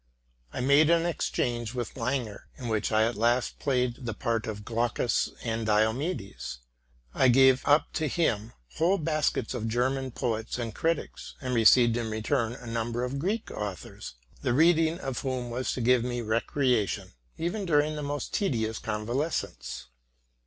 [0.51, 4.65] JI made an exchange with Langer, in which I at last played the part of
[4.65, 6.57] Glaucus and Diomedes:
[7.13, 12.09] I gave up to him whole baskets of German poets and critics, and received in
[12.09, 16.73] return a number of Greek authors, the reading of whom was to give me recre
[16.77, 19.85] ation, even during the most tedious convalescence.